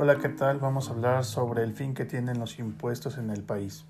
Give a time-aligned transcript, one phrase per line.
[0.00, 0.60] Hola, ¿qué tal?
[0.60, 3.84] Vamos a hablar sobre el fin que tienen los impuestos en el país.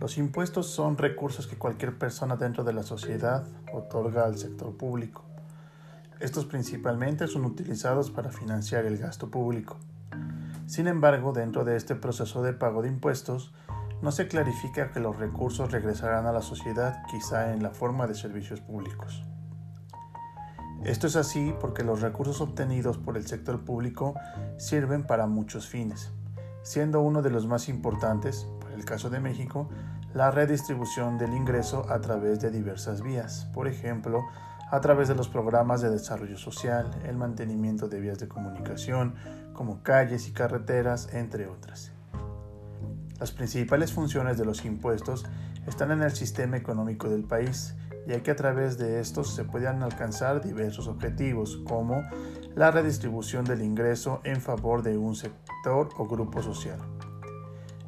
[0.00, 5.22] Los impuestos son recursos que cualquier persona dentro de la sociedad otorga al sector público.
[6.18, 9.76] Estos principalmente son utilizados para financiar el gasto público.
[10.66, 13.54] Sin embargo, dentro de este proceso de pago de impuestos,
[14.02, 18.16] no se clarifica que los recursos regresarán a la sociedad quizá en la forma de
[18.16, 19.22] servicios públicos.
[20.86, 24.14] Esto es así porque los recursos obtenidos por el sector público
[24.56, 26.12] sirven para muchos fines,
[26.62, 29.68] siendo uno de los más importantes, por el caso de México,
[30.14, 34.22] la redistribución del ingreso a través de diversas vías, por ejemplo,
[34.70, 39.16] a través de los programas de desarrollo social, el mantenimiento de vías de comunicación,
[39.54, 41.90] como calles y carreteras, entre otras.
[43.18, 45.26] Las principales funciones de los impuestos
[45.66, 47.74] están en el sistema económico del país,
[48.06, 52.02] ya que a través de estos se pueden alcanzar diversos objetivos, como
[52.54, 56.78] la redistribución del ingreso en favor de un sector o grupo social.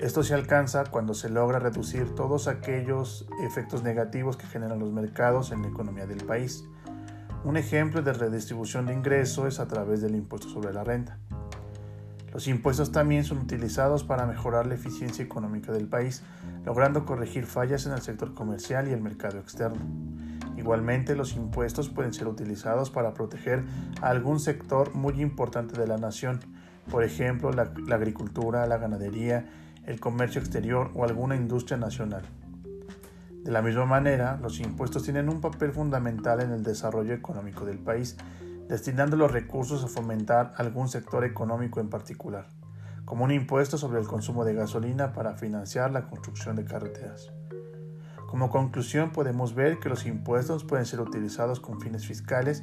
[0.00, 5.52] Esto se alcanza cuando se logra reducir todos aquellos efectos negativos que generan los mercados
[5.52, 6.64] en la economía del país.
[7.44, 11.18] Un ejemplo de redistribución de ingreso es a través del impuesto sobre la renta.
[12.32, 16.22] Los impuestos también son utilizados para mejorar la eficiencia económica del país,
[16.64, 19.82] logrando corregir fallas en el sector comercial y el mercado externo.
[20.56, 23.64] Igualmente, los impuestos pueden ser utilizados para proteger
[24.00, 26.40] a algún sector muy importante de la nación,
[26.90, 29.46] por ejemplo, la, la agricultura, la ganadería,
[29.86, 32.22] el comercio exterior o alguna industria nacional.
[33.44, 37.78] De la misma manera, los impuestos tienen un papel fundamental en el desarrollo económico del
[37.78, 38.16] país,
[38.68, 42.46] destinando los recursos a fomentar algún sector económico en particular,
[43.04, 47.32] como un impuesto sobre el consumo de gasolina para financiar la construcción de carreteras.
[48.28, 52.62] Como conclusión podemos ver que los impuestos pueden ser utilizados con fines fiscales,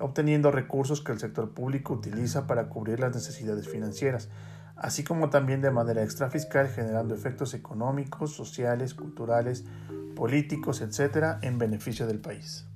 [0.00, 4.28] obteniendo recursos que el sector público utiliza para cubrir las necesidades financieras,
[4.76, 9.64] así como también de manera extrafiscal generando efectos económicos, sociales, culturales,
[10.16, 12.66] políticos, etc., en beneficio del país.